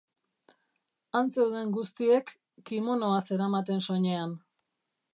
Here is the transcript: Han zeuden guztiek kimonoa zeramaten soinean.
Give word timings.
Han 1.19 1.29
zeuden 1.35 1.75
guztiek 1.77 2.33
kimonoa 2.73 3.23
zeramaten 3.29 3.89
soinean. 3.91 4.39